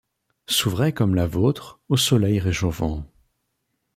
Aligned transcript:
S'ouvrait, 0.47 0.93
comme 0.93 1.13
la 1.13 1.27
vôtre, 1.27 1.79
au 1.87 1.95
soleil 1.95 2.39
réchauffant; 2.39 3.05